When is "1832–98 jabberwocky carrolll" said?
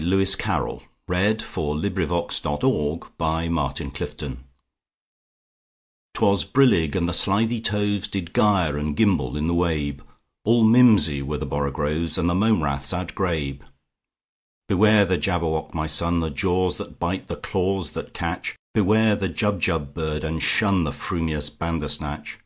1.08-4.38